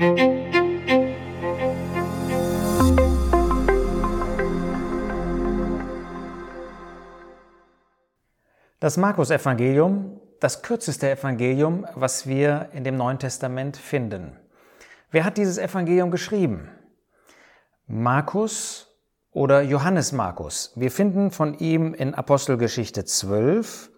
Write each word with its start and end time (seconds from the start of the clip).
Das 0.00 0.06
Markus-Evangelium, 8.96 10.18
das 10.40 10.62
kürzeste 10.62 11.10
Evangelium, 11.10 11.86
was 11.94 12.26
wir 12.26 12.70
in 12.72 12.82
dem 12.84 12.96
Neuen 12.96 13.18
Testament 13.18 13.76
finden. 13.76 14.38
Wer 15.10 15.26
hat 15.26 15.36
dieses 15.36 15.58
Evangelium 15.58 16.10
geschrieben? 16.10 16.70
Markus 17.86 18.96
oder 19.32 19.60
Johannes 19.60 20.12
Markus. 20.12 20.72
Wir 20.76 20.90
finden 20.90 21.30
von 21.30 21.58
ihm 21.58 21.92
in 21.92 22.14
Apostelgeschichte 22.14 23.04
12, 23.04 23.90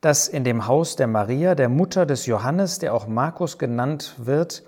dass 0.00 0.26
in 0.26 0.42
dem 0.42 0.66
Haus 0.66 0.96
der 0.96 1.06
Maria, 1.06 1.54
der 1.54 1.68
Mutter 1.68 2.04
des 2.04 2.26
Johannes, 2.26 2.80
der 2.80 2.92
auch 2.92 3.06
Markus 3.06 3.58
genannt 3.58 4.16
wird, 4.18 4.64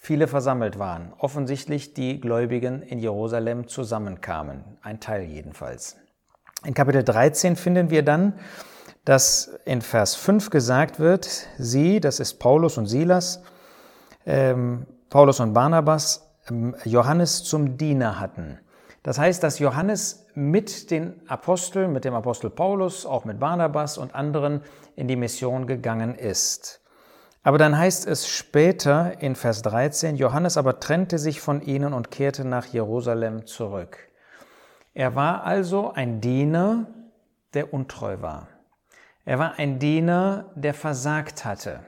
viele 0.00 0.26
versammelt 0.26 0.78
waren. 0.78 1.12
Offensichtlich 1.18 1.92
die 1.92 2.20
Gläubigen 2.20 2.80
in 2.80 2.98
Jerusalem 2.98 3.68
zusammenkamen. 3.68 4.64
Ein 4.80 4.98
Teil 4.98 5.24
jedenfalls. 5.24 5.98
In 6.64 6.72
Kapitel 6.72 7.04
13 7.04 7.54
finden 7.54 7.90
wir 7.90 8.02
dann, 8.02 8.32
dass 9.04 9.58
in 9.66 9.82
Vers 9.82 10.14
5 10.14 10.48
gesagt 10.48 11.00
wird, 11.00 11.28
sie, 11.58 12.00
das 12.00 12.18
ist 12.18 12.34
Paulus 12.34 12.78
und 12.78 12.86
Silas, 12.86 13.42
ähm, 14.24 14.86
Paulus 15.10 15.38
und 15.38 15.52
Barnabas, 15.52 16.30
ähm, 16.48 16.74
Johannes 16.84 17.44
zum 17.44 17.76
Diener 17.76 18.18
hatten. 18.18 18.58
Das 19.02 19.18
heißt, 19.18 19.42
dass 19.42 19.58
Johannes 19.58 20.26
mit 20.34 20.90
den 20.90 21.20
Aposteln, 21.28 21.92
mit 21.92 22.04
dem 22.04 22.14
Apostel 22.14 22.50
Paulus, 22.50 23.04
auch 23.04 23.26
mit 23.26 23.38
Barnabas 23.38 23.98
und 23.98 24.14
anderen 24.14 24.62
in 24.96 25.08
die 25.08 25.16
Mission 25.16 25.66
gegangen 25.66 26.14
ist. 26.14 26.79
Aber 27.42 27.56
dann 27.56 27.78
heißt 27.78 28.06
es 28.06 28.28
später 28.28 29.22
in 29.22 29.34
Vers 29.34 29.62
13, 29.62 30.16
Johannes 30.16 30.56
aber 30.56 30.78
trennte 30.78 31.18
sich 31.18 31.40
von 31.40 31.62
ihnen 31.62 31.94
und 31.94 32.10
kehrte 32.10 32.44
nach 32.44 32.66
Jerusalem 32.66 33.46
zurück. 33.46 33.98
Er 34.92 35.14
war 35.14 35.44
also 35.44 35.92
ein 35.92 36.20
Diener, 36.20 36.86
der 37.54 37.72
untreu 37.72 38.20
war. 38.20 38.48
Er 39.24 39.38
war 39.38 39.58
ein 39.58 39.78
Diener, 39.78 40.50
der 40.54 40.74
versagt 40.74 41.44
hatte. 41.44 41.80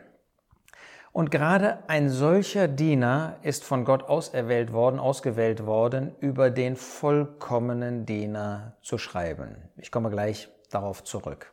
Und 1.12 1.30
gerade 1.30 1.80
ein 1.88 2.08
solcher 2.08 2.68
Diener 2.68 3.36
ist 3.42 3.64
von 3.64 3.84
Gott 3.84 4.04
auserwählt 4.04 4.72
worden, 4.72 4.98
ausgewählt 4.98 5.66
worden, 5.66 6.14
über 6.20 6.50
den 6.50 6.76
vollkommenen 6.76 8.06
Diener 8.06 8.78
zu 8.80 8.96
schreiben. 8.96 9.56
Ich 9.76 9.90
komme 9.90 10.08
gleich 10.08 10.48
darauf 10.70 11.04
zurück. 11.04 11.52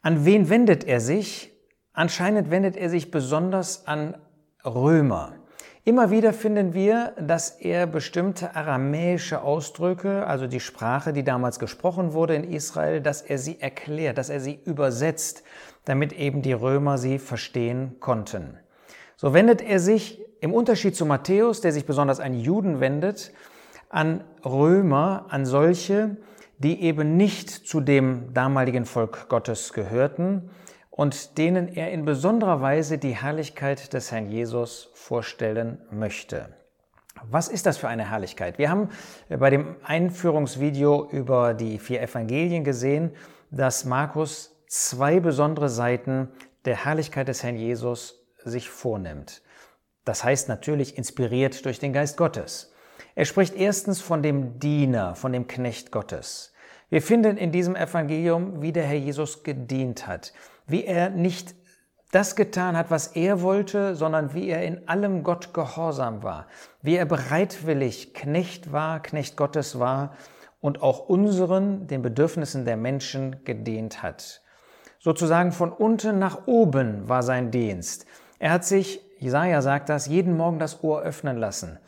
An 0.00 0.24
wen 0.24 0.48
wendet 0.48 0.84
er 0.84 1.00
sich? 1.00 1.53
Anscheinend 1.94 2.50
wendet 2.50 2.76
er 2.76 2.90
sich 2.90 3.12
besonders 3.12 3.86
an 3.86 4.16
Römer. 4.64 5.34
Immer 5.84 6.10
wieder 6.10 6.32
finden 6.32 6.74
wir, 6.74 7.12
dass 7.20 7.50
er 7.50 7.86
bestimmte 7.86 8.56
aramäische 8.56 9.42
Ausdrücke, 9.42 10.26
also 10.26 10.48
die 10.48 10.58
Sprache, 10.58 11.12
die 11.12 11.22
damals 11.22 11.60
gesprochen 11.60 12.12
wurde 12.12 12.34
in 12.34 12.44
Israel, 12.44 13.00
dass 13.00 13.22
er 13.22 13.38
sie 13.38 13.60
erklärt, 13.60 14.18
dass 14.18 14.28
er 14.28 14.40
sie 14.40 14.58
übersetzt, 14.64 15.44
damit 15.84 16.12
eben 16.12 16.42
die 16.42 16.52
Römer 16.54 16.98
sie 16.98 17.20
verstehen 17.20 18.00
konnten. 18.00 18.58
So 19.16 19.32
wendet 19.32 19.62
er 19.62 19.78
sich 19.78 20.20
im 20.40 20.52
Unterschied 20.52 20.96
zu 20.96 21.06
Matthäus, 21.06 21.60
der 21.60 21.72
sich 21.72 21.86
besonders 21.86 22.18
an 22.18 22.34
Juden 22.34 22.80
wendet, 22.80 23.32
an 23.88 24.24
Römer, 24.44 25.26
an 25.28 25.46
solche, 25.46 26.16
die 26.58 26.82
eben 26.82 27.16
nicht 27.16 27.50
zu 27.50 27.80
dem 27.80 28.34
damaligen 28.34 28.84
Volk 28.84 29.28
Gottes 29.28 29.72
gehörten, 29.72 30.50
und 30.96 31.38
denen 31.38 31.66
er 31.66 31.90
in 31.90 32.04
besonderer 32.04 32.60
Weise 32.60 32.98
die 32.98 33.16
Herrlichkeit 33.16 33.92
des 33.92 34.12
Herrn 34.12 34.30
Jesus 34.30 34.90
vorstellen 34.94 35.80
möchte. 35.90 36.50
Was 37.28 37.48
ist 37.48 37.66
das 37.66 37.78
für 37.78 37.88
eine 37.88 38.10
Herrlichkeit? 38.10 38.58
Wir 38.58 38.70
haben 38.70 38.90
bei 39.28 39.50
dem 39.50 39.74
Einführungsvideo 39.82 41.08
über 41.10 41.52
die 41.52 41.80
vier 41.80 42.00
Evangelien 42.00 42.62
gesehen, 42.62 43.10
dass 43.50 43.84
Markus 43.84 44.62
zwei 44.68 45.18
besondere 45.18 45.68
Seiten 45.68 46.28
der 46.64 46.84
Herrlichkeit 46.84 47.26
des 47.26 47.42
Herrn 47.42 47.56
Jesus 47.56 48.24
sich 48.44 48.70
vornimmt. 48.70 49.42
Das 50.04 50.22
heißt 50.22 50.48
natürlich 50.48 50.96
inspiriert 50.96 51.64
durch 51.64 51.80
den 51.80 51.92
Geist 51.92 52.16
Gottes. 52.16 52.72
Er 53.16 53.24
spricht 53.24 53.56
erstens 53.56 54.00
von 54.00 54.22
dem 54.22 54.60
Diener, 54.60 55.16
von 55.16 55.32
dem 55.32 55.48
Knecht 55.48 55.90
Gottes. 55.90 56.52
Wir 56.88 57.02
finden 57.02 57.36
in 57.36 57.50
diesem 57.50 57.74
Evangelium, 57.74 58.62
wie 58.62 58.70
der 58.70 58.84
Herr 58.84 58.98
Jesus 58.98 59.42
gedient 59.42 60.06
hat, 60.06 60.32
wie 60.66 60.84
er 60.84 61.10
nicht 61.10 61.54
das 62.10 62.36
getan 62.36 62.76
hat, 62.76 62.90
was 62.90 63.08
er 63.08 63.42
wollte, 63.42 63.96
sondern 63.96 64.34
wie 64.34 64.48
er 64.48 64.62
in 64.62 64.88
allem 64.88 65.24
Gott 65.24 65.52
gehorsam 65.52 66.22
war, 66.22 66.46
wie 66.80 66.96
er 66.96 67.06
bereitwillig 67.06 68.14
Knecht 68.14 68.72
war, 68.72 69.02
Knecht 69.02 69.36
Gottes 69.36 69.80
war 69.80 70.14
und 70.60 70.80
auch 70.80 71.08
unseren, 71.08 71.88
den 71.88 72.02
Bedürfnissen 72.02 72.64
der 72.64 72.76
Menschen 72.76 73.44
gedient 73.44 74.02
hat. 74.02 74.42
Sozusagen 75.00 75.52
von 75.52 75.72
unten 75.72 76.18
nach 76.18 76.46
oben 76.46 77.08
war 77.08 77.22
sein 77.22 77.50
Dienst. 77.50 78.06
Er 78.38 78.52
hat 78.52 78.64
sich, 78.64 79.00
Jesaja 79.18 79.60
sagt 79.60 79.88
das, 79.88 80.06
jeden 80.06 80.36
Morgen 80.36 80.58
das 80.58 80.82
Ohr 80.84 81.02
öffnen 81.02 81.36
lassen. 81.36 81.78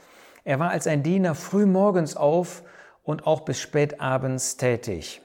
Er 0.44 0.58
war 0.58 0.70
als 0.70 0.86
ein 0.86 1.02
Diener 1.02 1.34
früh 1.34 1.66
morgens 1.66 2.16
auf 2.16 2.62
und 3.04 3.26
auch 3.26 3.40
bis 3.40 3.60
spät 3.60 4.00
abends 4.00 4.56
tätig. 4.56 5.22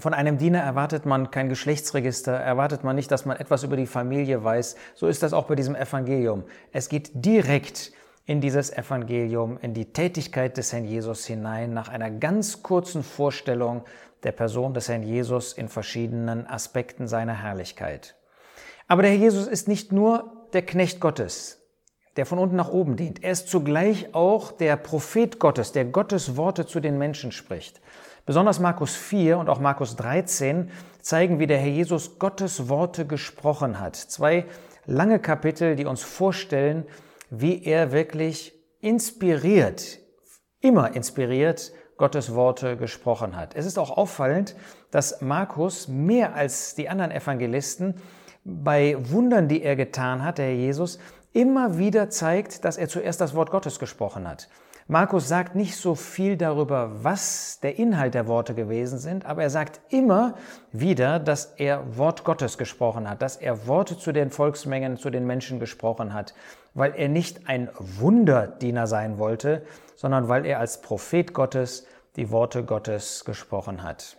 Von 0.00 0.14
einem 0.14 0.38
Diener 0.38 0.60
erwartet 0.60 1.04
man 1.04 1.30
kein 1.30 1.50
Geschlechtsregister, 1.50 2.32
erwartet 2.32 2.84
man 2.84 2.96
nicht, 2.96 3.10
dass 3.10 3.26
man 3.26 3.36
etwas 3.36 3.64
über 3.64 3.76
die 3.76 3.86
Familie 3.86 4.42
weiß. 4.42 4.76
So 4.94 5.08
ist 5.08 5.22
das 5.22 5.34
auch 5.34 5.44
bei 5.44 5.56
diesem 5.56 5.74
Evangelium. 5.74 6.44
Es 6.72 6.88
geht 6.88 7.10
direkt 7.14 7.92
in 8.24 8.40
dieses 8.40 8.72
Evangelium, 8.72 9.58
in 9.60 9.74
die 9.74 9.92
Tätigkeit 9.92 10.56
des 10.56 10.72
Herrn 10.72 10.86
Jesus 10.86 11.26
hinein, 11.26 11.74
nach 11.74 11.88
einer 11.88 12.10
ganz 12.10 12.62
kurzen 12.62 13.02
Vorstellung 13.02 13.84
der 14.22 14.32
Person 14.32 14.72
des 14.72 14.88
Herrn 14.88 15.02
Jesus 15.02 15.52
in 15.52 15.68
verschiedenen 15.68 16.46
Aspekten 16.46 17.06
seiner 17.06 17.42
Herrlichkeit. 17.42 18.16
Aber 18.88 19.02
der 19.02 19.10
Herr 19.10 19.18
Jesus 19.18 19.46
ist 19.46 19.68
nicht 19.68 19.92
nur 19.92 20.46
der 20.54 20.62
Knecht 20.62 21.00
Gottes, 21.00 21.59
der 22.16 22.26
von 22.26 22.38
unten 22.38 22.56
nach 22.56 22.70
oben 22.70 22.96
dient. 22.96 23.22
Er 23.22 23.32
ist 23.32 23.48
zugleich 23.48 24.14
auch 24.14 24.52
der 24.52 24.76
Prophet 24.76 25.38
Gottes, 25.38 25.72
der 25.72 25.84
Gottes 25.84 26.36
Worte 26.36 26.66
zu 26.66 26.80
den 26.80 26.98
Menschen 26.98 27.32
spricht. 27.32 27.80
Besonders 28.26 28.60
Markus 28.60 28.94
4 28.96 29.38
und 29.38 29.48
auch 29.48 29.60
Markus 29.60 29.96
13 29.96 30.70
zeigen, 31.00 31.38
wie 31.38 31.46
der 31.46 31.58
Herr 31.58 31.70
Jesus 31.70 32.18
Gottes 32.18 32.68
Worte 32.68 33.06
gesprochen 33.06 33.80
hat. 33.80 33.96
Zwei 33.96 34.46
lange 34.86 35.18
Kapitel, 35.18 35.76
die 35.76 35.86
uns 35.86 36.02
vorstellen, 36.02 36.86
wie 37.30 37.64
er 37.64 37.92
wirklich 37.92 38.52
inspiriert, 38.80 39.98
immer 40.60 40.94
inspiriert, 40.94 41.72
Gottes 41.96 42.34
Worte 42.34 42.78
gesprochen 42.78 43.36
hat. 43.36 43.54
Es 43.54 43.66
ist 43.66 43.78
auch 43.78 43.90
auffallend, 43.90 44.56
dass 44.90 45.20
Markus 45.20 45.86
mehr 45.86 46.34
als 46.34 46.74
die 46.74 46.88
anderen 46.88 47.10
Evangelisten 47.10 47.96
bei 48.42 48.96
Wundern, 49.10 49.48
die 49.48 49.62
er 49.62 49.76
getan 49.76 50.24
hat, 50.24 50.38
der 50.38 50.46
Herr 50.46 50.54
Jesus, 50.54 50.98
immer 51.32 51.78
wieder 51.78 52.10
zeigt, 52.10 52.64
dass 52.64 52.76
er 52.76 52.88
zuerst 52.88 53.20
das 53.20 53.34
Wort 53.34 53.50
Gottes 53.50 53.78
gesprochen 53.78 54.28
hat. 54.28 54.48
Markus 54.90 55.28
sagt 55.28 55.54
nicht 55.54 55.76
so 55.76 55.94
viel 55.94 56.36
darüber, 56.36 57.04
was 57.04 57.60
der 57.60 57.78
Inhalt 57.78 58.14
der 58.14 58.26
Worte 58.26 58.56
gewesen 58.56 58.98
sind, 58.98 59.24
aber 59.24 59.42
er 59.42 59.50
sagt 59.50 59.80
immer 59.90 60.34
wieder, 60.72 61.20
dass 61.20 61.54
er 61.58 61.96
Wort 61.96 62.24
Gottes 62.24 62.58
gesprochen 62.58 63.08
hat, 63.08 63.22
dass 63.22 63.36
er 63.36 63.68
Worte 63.68 63.96
zu 63.96 64.10
den 64.10 64.30
Volksmengen, 64.30 64.96
zu 64.96 65.10
den 65.10 65.28
Menschen 65.28 65.60
gesprochen 65.60 66.12
hat, 66.12 66.34
weil 66.74 66.92
er 66.96 67.08
nicht 67.08 67.48
ein 67.48 67.68
Wunderdiener 67.78 68.88
sein 68.88 69.18
wollte, 69.18 69.62
sondern 69.94 70.28
weil 70.28 70.44
er 70.44 70.58
als 70.58 70.80
Prophet 70.80 71.34
Gottes 71.34 71.86
die 72.16 72.32
Worte 72.32 72.64
Gottes 72.64 73.24
gesprochen 73.24 73.84
hat. 73.84 74.16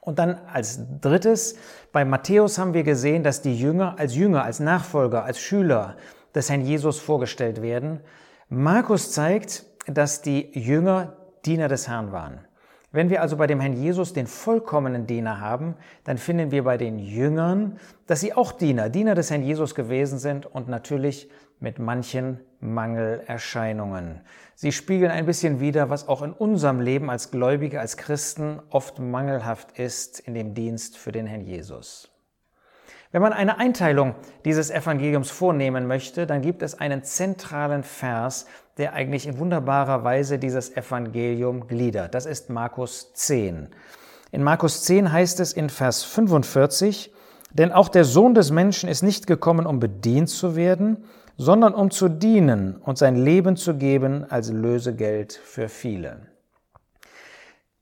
Und 0.00 0.18
dann 0.18 0.40
als 0.52 0.80
drittes, 1.00 1.54
bei 1.92 2.04
Matthäus 2.04 2.58
haben 2.58 2.74
wir 2.74 2.82
gesehen, 2.82 3.22
dass 3.22 3.40
die 3.40 3.56
Jünger 3.56 4.00
als 4.00 4.16
Jünger, 4.16 4.42
als 4.42 4.58
Nachfolger, 4.58 5.22
als 5.22 5.38
Schüler 5.38 5.96
des 6.34 6.50
Herrn 6.50 6.62
Jesus 6.62 6.98
vorgestellt 6.98 7.62
werden. 7.62 8.00
Markus 8.48 9.12
zeigt, 9.12 9.64
dass 9.86 10.22
die 10.22 10.50
Jünger 10.58 11.16
Diener 11.44 11.68
des 11.68 11.88
Herrn 11.88 12.12
waren. 12.12 12.40
Wenn 12.92 13.08
wir 13.08 13.22
also 13.22 13.38
bei 13.38 13.46
dem 13.46 13.58
Herrn 13.58 13.72
Jesus 13.72 14.12
den 14.12 14.26
vollkommenen 14.26 15.06
Diener 15.06 15.40
haben, 15.40 15.76
dann 16.04 16.18
finden 16.18 16.50
wir 16.50 16.62
bei 16.64 16.76
den 16.76 16.98
Jüngern, 16.98 17.78
dass 18.06 18.20
sie 18.20 18.34
auch 18.34 18.52
Diener, 18.52 18.90
Diener 18.90 19.14
des 19.14 19.30
Herrn 19.30 19.42
Jesus 19.42 19.74
gewesen 19.74 20.18
sind 20.18 20.44
und 20.44 20.68
natürlich 20.68 21.30
mit 21.58 21.78
manchen 21.78 22.40
Mangelerscheinungen. 22.60 24.20
Sie 24.54 24.72
spiegeln 24.72 25.10
ein 25.10 25.26
bisschen 25.26 25.58
wider, 25.58 25.88
was 25.88 26.06
auch 26.06 26.20
in 26.20 26.32
unserem 26.32 26.80
Leben 26.80 27.08
als 27.08 27.30
Gläubige, 27.30 27.80
als 27.80 27.96
Christen 27.96 28.60
oft 28.68 28.98
mangelhaft 28.98 29.78
ist 29.78 30.20
in 30.20 30.34
dem 30.34 30.54
Dienst 30.54 30.98
für 30.98 31.12
den 31.12 31.26
Herrn 31.26 31.46
Jesus. 31.46 32.10
Wenn 33.12 33.20
man 33.20 33.34
eine 33.34 33.58
Einteilung 33.58 34.14
dieses 34.46 34.70
Evangeliums 34.70 35.30
vornehmen 35.30 35.86
möchte, 35.86 36.26
dann 36.26 36.40
gibt 36.40 36.62
es 36.62 36.80
einen 36.80 37.04
zentralen 37.04 37.82
Vers, 37.82 38.46
der 38.78 38.94
eigentlich 38.94 39.26
in 39.26 39.38
wunderbarer 39.38 40.02
Weise 40.02 40.38
dieses 40.38 40.74
Evangelium 40.74 41.66
gliedert. 41.66 42.14
Das 42.14 42.24
ist 42.24 42.48
Markus 42.48 43.12
10. 43.12 43.68
In 44.30 44.42
Markus 44.42 44.82
10 44.84 45.12
heißt 45.12 45.40
es 45.40 45.52
in 45.52 45.68
Vers 45.68 46.04
45, 46.04 47.12
Denn 47.50 47.70
auch 47.70 47.90
der 47.90 48.04
Sohn 48.04 48.32
des 48.32 48.50
Menschen 48.50 48.88
ist 48.88 49.02
nicht 49.02 49.26
gekommen, 49.26 49.66
um 49.66 49.78
bedient 49.78 50.30
zu 50.30 50.56
werden, 50.56 51.04
sondern 51.36 51.74
um 51.74 51.90
zu 51.90 52.08
dienen 52.08 52.76
und 52.76 52.96
sein 52.96 53.16
Leben 53.16 53.56
zu 53.56 53.74
geben 53.74 54.24
als 54.30 54.50
Lösegeld 54.50 55.34
für 55.34 55.68
viele. 55.68 56.31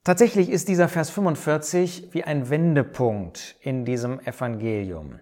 Tatsächlich 0.03 0.49
ist 0.49 0.67
dieser 0.67 0.87
Vers 0.87 1.11
45 1.11 2.07
wie 2.09 2.23
ein 2.23 2.49
Wendepunkt 2.49 3.55
in 3.61 3.85
diesem 3.85 4.19
Evangelium. 4.21 5.19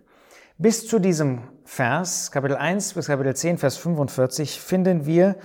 Bis 0.57 0.87
zu 0.87 0.99
diesem 0.99 1.41
Vers, 1.65 2.31
Kapitel 2.31 2.55
1 2.55 2.93
bis 2.93 3.07
Kapitel 3.07 3.35
10, 3.35 3.57
Vers 3.57 3.75
45, 3.75 4.61
finden 4.61 5.05
wir, 5.05 5.35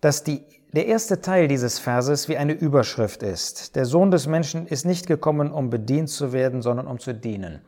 dass 0.00 0.24
die, 0.24 0.42
der 0.72 0.86
erste 0.86 1.20
Teil 1.20 1.46
dieses 1.46 1.78
Verses 1.78 2.28
wie 2.28 2.36
eine 2.36 2.54
Überschrift 2.54 3.22
ist. 3.22 3.76
Der 3.76 3.84
Sohn 3.84 4.10
des 4.10 4.26
Menschen 4.26 4.66
ist 4.66 4.84
nicht 4.84 5.06
gekommen, 5.06 5.52
um 5.52 5.70
bedient 5.70 6.08
zu 6.08 6.32
werden, 6.32 6.60
sondern 6.60 6.88
um 6.88 6.98
zu 6.98 7.14
dienen. 7.14 7.60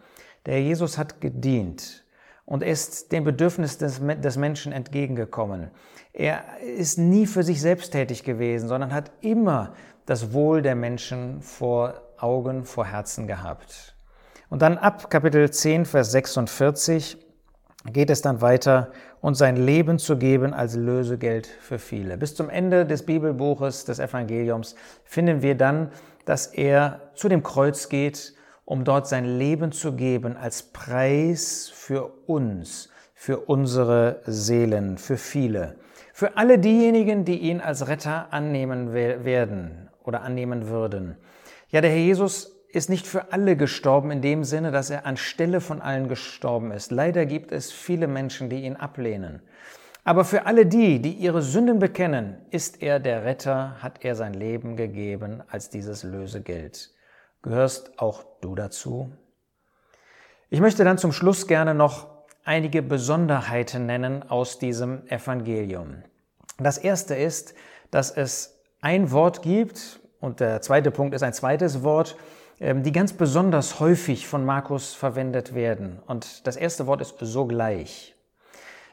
Der 0.46 0.60
Jesus 0.60 0.98
hat 0.98 1.20
gedient 1.20 2.04
und 2.44 2.64
ist 2.64 3.12
dem 3.12 3.22
Bedürfnis 3.22 3.78
des, 3.78 4.00
des 4.00 4.36
Menschen 4.36 4.72
entgegengekommen. 4.72 5.70
Er 6.12 6.44
ist 6.60 6.98
nie 6.98 7.26
für 7.26 7.44
sich 7.44 7.60
selbst 7.60 7.92
tätig 7.92 8.24
gewesen, 8.24 8.68
sondern 8.68 8.92
hat 8.92 9.12
immer 9.20 9.74
das 10.06 10.32
Wohl 10.32 10.62
der 10.62 10.74
Menschen 10.74 11.40
vor 11.42 11.94
Augen, 12.18 12.64
vor 12.64 12.86
Herzen 12.86 13.26
gehabt. 13.26 13.94
Und 14.50 14.62
dann 14.62 14.78
ab 14.78 15.10
Kapitel 15.10 15.50
10, 15.50 15.84
Vers 15.84 16.12
46 16.12 17.18
geht 17.92 18.10
es 18.10 18.22
dann 18.22 18.40
weiter, 18.40 18.92
und 19.20 19.36
sein 19.36 19.56
Leben 19.56 19.98
zu 19.98 20.18
geben 20.18 20.52
als 20.52 20.76
Lösegeld 20.76 21.46
für 21.46 21.78
viele. 21.78 22.18
Bis 22.18 22.34
zum 22.34 22.50
Ende 22.50 22.84
des 22.84 23.06
Bibelbuches, 23.06 23.86
des 23.86 23.98
Evangeliums, 23.98 24.74
finden 25.04 25.40
wir 25.40 25.54
dann, 25.54 25.90
dass 26.26 26.46
er 26.48 27.00
zu 27.14 27.30
dem 27.30 27.42
Kreuz 27.42 27.88
geht 27.88 28.34
um 28.64 28.84
dort 28.84 29.06
sein 29.06 29.38
Leben 29.38 29.72
zu 29.72 29.94
geben 29.94 30.36
als 30.36 30.62
Preis 30.62 31.70
für 31.72 32.06
uns, 32.26 32.88
für 33.14 33.40
unsere 33.40 34.20
Seelen, 34.26 34.98
für 34.98 35.16
viele, 35.16 35.76
für 36.12 36.36
alle 36.36 36.58
diejenigen, 36.58 37.24
die 37.24 37.38
ihn 37.38 37.60
als 37.60 37.88
Retter 37.88 38.32
annehmen 38.32 38.92
werden 38.92 39.90
oder 40.04 40.22
annehmen 40.22 40.68
würden. 40.68 41.16
Ja, 41.70 41.80
der 41.80 41.90
Herr 41.90 41.98
Jesus 41.98 42.54
ist 42.68 42.90
nicht 42.90 43.06
für 43.06 43.32
alle 43.32 43.56
gestorben 43.56 44.10
in 44.10 44.20
dem 44.20 44.44
Sinne, 44.44 44.70
dass 44.70 44.90
er 44.90 45.06
anstelle 45.06 45.60
von 45.60 45.80
allen 45.80 46.08
gestorben 46.08 46.72
ist. 46.72 46.90
Leider 46.90 47.24
gibt 47.26 47.52
es 47.52 47.72
viele 47.72 48.06
Menschen, 48.06 48.50
die 48.50 48.62
ihn 48.62 48.76
ablehnen. 48.76 49.42
Aber 50.02 50.24
für 50.24 50.46
alle 50.46 50.66
die, 50.66 51.00
die 51.00 51.12
ihre 51.12 51.40
Sünden 51.40 51.78
bekennen, 51.78 52.36
ist 52.50 52.82
er 52.82 53.00
der 53.00 53.24
Retter, 53.24 53.82
hat 53.82 54.04
er 54.04 54.14
sein 54.16 54.34
Leben 54.34 54.76
gegeben 54.76 55.42
als 55.48 55.70
dieses 55.70 56.02
Lösegeld. 56.02 56.90
Gehörst 57.42 57.98
auch 57.98 58.24
du 58.40 58.54
dazu? 58.54 59.12
Ich 60.50 60.60
möchte 60.60 60.84
dann 60.84 60.98
zum 60.98 61.12
Schluss 61.12 61.46
gerne 61.46 61.74
noch 61.74 62.08
einige 62.44 62.82
Besonderheiten 62.82 63.86
nennen 63.86 64.22
aus 64.22 64.58
diesem 64.58 65.06
Evangelium. 65.08 66.02
Das 66.58 66.76
erste 66.78 67.14
ist, 67.14 67.54
dass 67.90 68.10
es 68.10 68.53
ein 68.84 69.10
Wort 69.12 69.40
gibt, 69.40 69.98
und 70.20 70.40
der 70.40 70.60
zweite 70.60 70.90
Punkt 70.90 71.14
ist 71.14 71.22
ein 71.22 71.32
zweites 71.32 71.82
Wort, 71.82 72.16
ähm, 72.60 72.82
die 72.82 72.92
ganz 72.92 73.14
besonders 73.14 73.80
häufig 73.80 74.28
von 74.28 74.44
Markus 74.44 74.92
verwendet 74.92 75.54
werden. 75.54 76.00
Und 76.06 76.46
das 76.46 76.56
erste 76.56 76.86
Wort 76.86 77.00
ist 77.00 77.16
sogleich. 77.18 78.14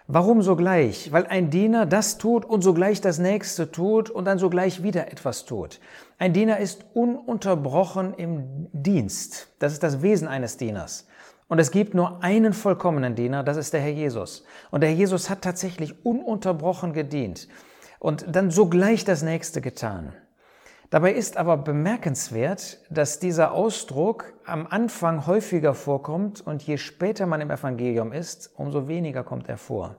Warum 0.07 0.41
sogleich? 0.41 1.11
Weil 1.11 1.27
ein 1.27 1.49
Diener 1.49 1.85
das 1.85 2.17
tut 2.17 2.45
und 2.45 2.61
sogleich 2.61 3.01
das 3.01 3.19
nächste 3.19 3.69
tut 3.69 4.09
und 4.09 4.25
dann 4.25 4.39
sogleich 4.39 4.81
wieder 4.81 5.11
etwas 5.11 5.43
tut. 5.43 5.81
Ein 6.17 6.31
Diener 6.31 6.59
ist 6.59 6.85
ununterbrochen 6.93 8.13
im 8.13 8.69
Dienst. 8.71 9.49
Das 9.59 9.73
ist 9.73 9.83
das 9.83 10.01
Wesen 10.01 10.29
eines 10.29 10.55
Dieners. 10.55 11.05
Und 11.49 11.59
es 11.59 11.69
gibt 11.69 11.93
nur 11.93 12.23
einen 12.23 12.53
vollkommenen 12.53 13.15
Diener, 13.15 13.43
das 13.43 13.57
ist 13.57 13.73
der 13.73 13.81
Herr 13.81 13.91
Jesus. 13.91 14.45
Und 14.71 14.81
der 14.81 14.89
Herr 14.89 14.97
Jesus 14.97 15.29
hat 15.29 15.41
tatsächlich 15.41 16.05
ununterbrochen 16.05 16.93
gedient 16.93 17.49
und 18.01 18.25
dann 18.35 18.49
sogleich 18.49 19.05
das 19.05 19.21
nächste 19.21 19.61
getan. 19.61 20.11
Dabei 20.89 21.13
ist 21.13 21.37
aber 21.37 21.55
bemerkenswert, 21.55 22.79
dass 22.89 23.19
dieser 23.19 23.53
Ausdruck 23.53 24.33
am 24.43 24.65
Anfang 24.67 25.27
häufiger 25.27 25.75
vorkommt 25.75 26.41
und 26.45 26.63
je 26.63 26.77
später 26.77 27.27
man 27.27 27.41
im 27.41 27.51
Evangelium 27.51 28.11
ist, 28.11 28.51
umso 28.57 28.87
weniger 28.87 29.23
kommt 29.23 29.47
er 29.47 29.57
vor. 29.57 29.97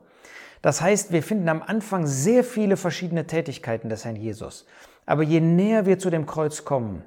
Das 0.62 0.82
heißt, 0.82 1.12
wir 1.12 1.22
finden 1.22 1.49
am 1.49 1.62
Anfang 1.62 2.06
sehr 2.06 2.43
viele 2.43 2.76
verschiedene 2.76 3.26
Tätigkeiten 3.26 3.88
des 3.88 4.04
Herrn 4.04 4.16
Jesus. 4.16 4.66
Aber 5.06 5.22
je 5.22 5.40
näher 5.40 5.87
wir 5.87 5.99
zu 5.99 6.10
dem 6.10 6.26
Kreuz 6.26 6.64
kommen, 6.64 7.04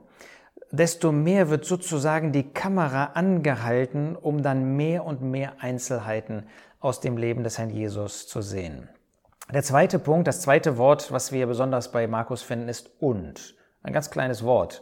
desto 0.72 1.12
mehr 1.12 1.50
wird 1.50 1.66
sozusagen 1.66 2.32
die 2.32 2.52
Kamera 2.52 3.12
angehalten, 3.16 4.16
um 4.16 4.44
dann 4.44 4.78
mehr 4.78 5.06
und 5.06 5.22
mehr 5.22 5.54
Einzelheiten 5.60 6.44
aus 6.80 7.02
dem 7.02 7.18
Leben 7.18 7.44
des 7.44 7.58
Herrn 7.58 7.70
Jesus 7.70 8.28
zu 8.28 8.42
sehen. 8.42 8.90
Der 9.54 9.64
zweite 9.64 10.00
Punkt, 10.00 10.28
das 10.28 10.42
zweite 10.42 10.78
Wort, 10.78 11.12
was 11.12 11.32
wir 11.32 11.46
besonders 11.46 11.92
bei 11.92 12.08
Markus 12.08 12.42
finden, 12.42 12.68
ist 12.68 12.90
und. 13.00 13.56
Ein 13.84 13.94
ganz 13.94 14.10
kleines 14.10 14.44
Wort, 14.44 14.82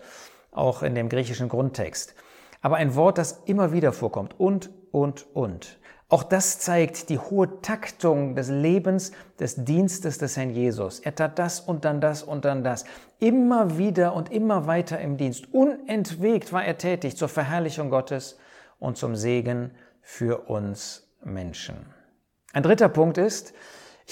auch 0.52 0.84
in 0.84 0.96
dem 0.96 1.10
griechischen 1.10 1.50
Grundtext. 1.50 2.16
Aber 2.62 2.78
ein 2.78 2.96
Wort, 2.96 3.18
das 3.18 3.42
immer 3.46 3.74
wieder 3.74 3.92
vorkommt. 3.92 4.40
Und, 4.40 4.70
und, 4.92 5.26
und. 5.36 5.80
Auch 6.08 6.24
das 6.24 6.60
zeigt 6.60 7.10
die 7.10 7.20
hohe 7.20 7.60
Taktung 7.62 8.36
des 8.36 8.48
Lebens, 8.48 9.12
des 9.38 9.66
Dienstes 9.66 10.18
des 10.18 10.38
Herrn 10.38 10.52
Jesus. 10.52 11.00
Er 11.00 11.14
tat 11.14 11.40
das 11.40 11.60
und 11.60 11.84
dann 11.84 12.00
das 12.00 12.24
und 12.24 12.46
dann 12.46 12.64
das. 12.64 12.86
Immer 13.20 13.78
wieder 13.78 14.14
und 14.14 14.32
immer 14.32 14.66
weiter 14.66 15.00
im 15.00 15.18
Dienst. 15.18 15.54
Unentwegt 15.54 16.54
war 16.54 16.64
er 16.64 16.78
tätig 16.78 17.18
zur 17.18 17.28
Verherrlichung 17.28 17.90
Gottes 17.90 18.38
und 18.80 18.96
zum 18.96 19.16
Segen 19.16 19.72
für 20.02 20.50
uns 20.50 21.10
Menschen. 21.24 21.76
Ein 22.54 22.64
dritter 22.64 22.90
Punkt 22.90 23.18
ist, 23.18 23.54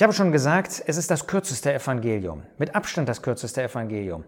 ich 0.01 0.03
habe 0.03 0.13
schon 0.13 0.31
gesagt, 0.31 0.81
es 0.87 0.97
ist 0.97 1.11
das 1.11 1.27
kürzeste 1.27 1.71
Evangelium, 1.71 2.41
mit 2.57 2.73
Abstand 2.73 3.07
das 3.07 3.21
kürzeste 3.21 3.61
Evangelium. 3.61 4.23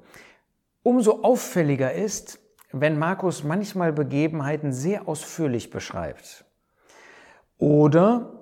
Umso 0.84 1.24
auffälliger 1.24 1.92
ist, 1.92 2.38
wenn 2.72 3.00
Markus 3.00 3.44
manchmal 3.44 3.92
Begebenheiten 3.92 4.72
sehr 4.72 5.08
ausführlich 5.08 5.72
beschreibt. 5.72 6.46
Oder 7.58 8.34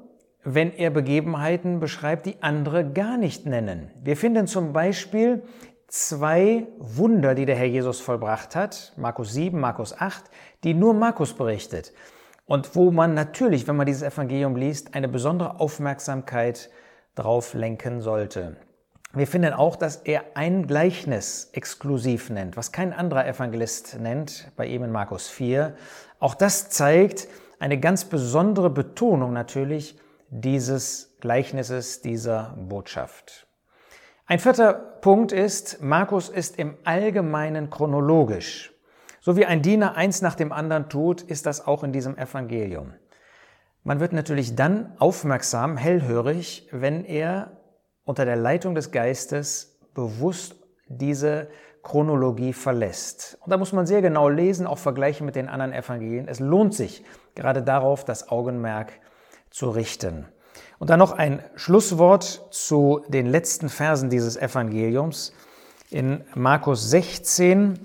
wenn 0.43 0.73
er 0.73 0.89
Begebenheiten 0.89 1.79
beschreibt, 1.79 2.25
die 2.25 2.43
andere 2.43 2.91
gar 2.91 3.15
nicht 3.15 3.45
nennen. 3.45 3.91
Wir 4.03 4.17
finden 4.17 4.45
zum 4.45 4.73
Beispiel 4.73 5.41
zwei 5.87 6.67
Wunder, 6.79 7.33
die 7.33 7.45
der 7.45 7.55
Herr 7.55 7.65
Jesus 7.65 8.01
vollbracht 8.01 8.57
hat, 8.57 8.91
Markus 8.97 9.31
7, 9.31 9.57
Markus 9.57 9.97
8, 9.97 10.25
die 10.65 10.73
nur 10.73 10.93
Markus 10.93 11.31
berichtet. 11.31 11.93
Und 12.45 12.75
wo 12.75 12.91
man 12.91 13.13
natürlich, 13.13 13.69
wenn 13.69 13.77
man 13.77 13.85
dieses 13.85 14.03
Evangelium 14.03 14.57
liest, 14.57 14.95
eine 14.95 15.07
besondere 15.07 15.61
Aufmerksamkeit 15.61 16.69
drauf 17.15 17.53
lenken 17.53 18.01
sollte. 18.01 18.57
Wir 19.13 19.27
finden 19.27 19.53
auch, 19.53 19.75
dass 19.75 19.97
er 19.97 20.23
ein 20.35 20.67
Gleichnis 20.67 21.49
exklusiv 21.51 22.29
nennt, 22.29 22.55
was 22.55 22.71
kein 22.71 22.93
anderer 22.93 23.27
Evangelist 23.27 23.99
nennt, 23.99 24.51
bei 24.55 24.65
ihm 24.67 24.83
in 24.83 24.91
Markus 24.91 25.27
4. 25.27 25.75
Auch 26.19 26.33
das 26.33 26.69
zeigt 26.69 27.27
eine 27.59 27.77
ganz 27.77 28.05
besondere 28.05 28.69
Betonung 28.69 29.33
natürlich 29.33 29.99
dieses 30.29 31.17
Gleichnisses, 31.19 32.01
dieser 32.01 32.55
Botschaft. 32.57 33.47
Ein 34.25 34.39
vierter 34.39 34.73
Punkt 34.73 35.33
ist, 35.33 35.81
Markus 35.81 36.29
ist 36.29 36.57
im 36.57 36.77
Allgemeinen 36.85 37.69
chronologisch. 37.69 38.73
So 39.19 39.35
wie 39.35 39.45
ein 39.45 39.61
Diener 39.61 39.97
eins 39.97 40.21
nach 40.21 40.35
dem 40.35 40.53
anderen 40.53 40.87
tut, 40.87 41.21
ist 41.21 41.45
das 41.45 41.67
auch 41.67 41.83
in 41.83 41.91
diesem 41.91 42.17
Evangelium. 42.17 42.93
Man 43.83 43.99
wird 43.99 44.13
natürlich 44.13 44.55
dann 44.55 44.93
aufmerksam, 44.99 45.75
hellhörig, 45.75 46.67
wenn 46.71 47.03
er 47.03 47.57
unter 48.03 48.25
der 48.25 48.35
Leitung 48.35 48.75
des 48.75 48.91
Geistes 48.91 49.79
bewusst 49.93 50.55
diese 50.87 51.49
Chronologie 51.83 52.53
verlässt. 52.53 53.37
Und 53.41 53.51
da 53.51 53.57
muss 53.57 53.73
man 53.73 53.87
sehr 53.87 54.01
genau 54.01 54.29
lesen, 54.29 54.67
auch 54.67 54.77
vergleichen 54.77 55.25
mit 55.25 55.35
den 55.35 55.49
anderen 55.49 55.73
Evangelien. 55.73 56.27
Es 56.27 56.39
lohnt 56.39 56.75
sich, 56.75 57.03
gerade 57.33 57.63
darauf 57.63 58.05
das 58.05 58.29
Augenmerk 58.29 58.93
zu 59.49 59.69
richten. 59.69 60.27
Und 60.77 60.89
dann 60.89 60.99
noch 60.99 61.11
ein 61.13 61.43
Schlusswort 61.55 62.47
zu 62.51 63.03
den 63.07 63.25
letzten 63.25 63.69
Versen 63.69 64.09
dieses 64.09 64.37
Evangeliums. 64.37 65.33
In 65.89 66.23
Markus 66.35 66.89
16 66.89 67.79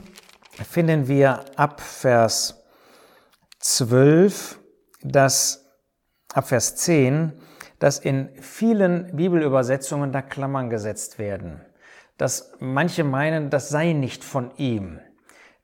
finden 0.65 1.09
wir 1.09 1.45
ab 1.57 1.81
Vers 1.81 2.65
12, 3.61 4.59
dass 5.03 5.66
ab 6.37 6.49
Vers 6.49 6.77
10, 6.77 7.33
dass 7.79 7.99
in 7.99 8.29
vielen 8.41 9.17
Bibelübersetzungen 9.17 10.13
da 10.13 10.21
Klammern 10.21 10.69
gesetzt 10.69 11.19
werden, 11.19 11.61
dass 12.19 12.53
manche 12.59 13.05
meinen, 13.05 13.49
das 13.49 13.71
sei 13.71 13.93
nicht 13.93 14.23
von 14.23 14.51
ihm. 14.57 15.01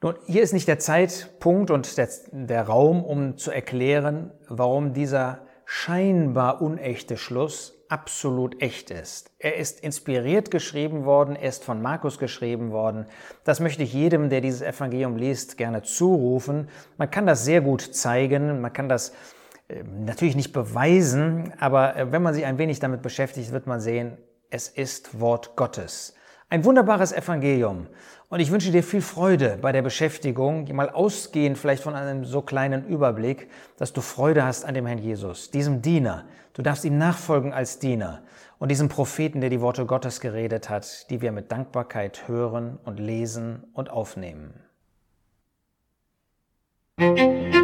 Nun, 0.00 0.14
hier 0.26 0.42
ist 0.42 0.52
nicht 0.52 0.68
der 0.68 0.78
Zeitpunkt 0.78 1.70
und 1.70 1.96
der, 1.98 2.08
der 2.32 2.62
Raum, 2.66 3.04
um 3.04 3.36
zu 3.36 3.50
erklären, 3.50 4.32
warum 4.48 4.94
dieser 4.94 5.46
scheinbar 5.64 6.60
unechte 6.60 7.16
Schluss 7.16 7.78
absolut 7.88 8.60
echt 8.62 8.90
ist. 8.90 9.30
Er 9.38 9.56
ist 9.56 9.80
inspiriert 9.80 10.50
geschrieben 10.50 11.04
worden, 11.04 11.36
er 11.36 11.50
ist 11.50 11.64
von 11.64 11.82
Markus 11.82 12.18
geschrieben 12.18 12.70
worden. 12.72 13.06
Das 13.44 13.60
möchte 13.60 13.82
ich 13.82 13.92
jedem, 13.92 14.30
der 14.30 14.40
dieses 14.40 14.62
Evangelium 14.62 15.16
liest, 15.16 15.58
gerne 15.58 15.82
zurufen. 15.82 16.68
Man 16.96 17.10
kann 17.10 17.26
das 17.26 17.44
sehr 17.44 17.60
gut 17.60 17.82
zeigen, 17.82 18.62
man 18.62 18.72
kann 18.72 18.88
das 18.88 19.12
natürlich 19.84 20.36
nicht 20.36 20.52
beweisen, 20.52 21.52
aber 21.58 21.96
äh, 21.96 22.12
wenn 22.12 22.22
man 22.22 22.34
sich 22.34 22.44
ein 22.44 22.58
wenig 22.58 22.80
damit 22.80 23.02
beschäftigt, 23.02 23.52
wird 23.52 23.66
man 23.66 23.80
sehen, 23.80 24.18
es 24.50 24.68
ist 24.68 25.20
Wort 25.20 25.56
Gottes. 25.56 26.14
Ein 26.48 26.64
wunderbares 26.64 27.12
Evangelium. 27.12 27.86
Und 28.28 28.40
ich 28.40 28.50
wünsche 28.50 28.70
dir 28.70 28.82
viel 28.82 29.00
Freude 29.00 29.58
bei 29.60 29.72
der 29.72 29.82
Beschäftigung, 29.82 30.68
mal 30.74 30.90
ausgehend 30.90 31.58
vielleicht 31.58 31.82
von 31.82 31.94
einem 31.94 32.24
so 32.24 32.42
kleinen 32.42 32.86
Überblick, 32.86 33.48
dass 33.78 33.92
du 33.92 34.00
Freude 34.00 34.44
hast 34.44 34.64
an 34.64 34.74
dem 34.74 34.86
Herrn 34.86 34.98
Jesus, 34.98 35.50
diesem 35.50 35.82
Diener. 35.82 36.24
Du 36.54 36.62
darfst 36.62 36.84
ihm 36.84 36.98
nachfolgen 36.98 37.52
als 37.52 37.78
Diener 37.78 38.22
und 38.58 38.70
diesem 38.70 38.88
Propheten, 38.88 39.40
der 39.40 39.50
die 39.50 39.60
Worte 39.60 39.86
Gottes 39.86 40.20
geredet 40.20 40.70
hat, 40.70 41.10
die 41.10 41.20
wir 41.20 41.32
mit 41.32 41.52
Dankbarkeit 41.52 42.28
hören 42.28 42.78
und 42.84 43.00
lesen 43.00 43.64
und 43.74 43.90
aufnehmen. 43.90 44.54
Musik 46.98 47.62